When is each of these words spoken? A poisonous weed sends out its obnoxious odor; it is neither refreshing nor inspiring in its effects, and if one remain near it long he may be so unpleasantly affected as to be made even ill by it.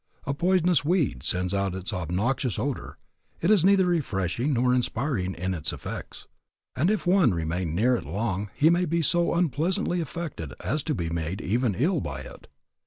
A 0.25 0.33
poisonous 0.33 0.83
weed 0.83 1.21
sends 1.21 1.53
out 1.53 1.75
its 1.75 1.93
obnoxious 1.93 2.57
odor; 2.57 2.97
it 3.39 3.51
is 3.51 3.63
neither 3.63 3.85
refreshing 3.85 4.51
nor 4.51 4.73
inspiring 4.73 5.35
in 5.35 5.53
its 5.53 5.71
effects, 5.71 6.25
and 6.75 6.89
if 6.89 7.05
one 7.05 7.35
remain 7.35 7.75
near 7.75 7.95
it 7.97 8.05
long 8.07 8.49
he 8.55 8.71
may 8.71 8.85
be 8.85 9.03
so 9.03 9.35
unpleasantly 9.35 10.01
affected 10.01 10.55
as 10.59 10.81
to 10.85 10.95
be 10.95 11.11
made 11.11 11.39
even 11.39 11.75
ill 11.75 11.99
by 12.01 12.21
it. 12.21 12.47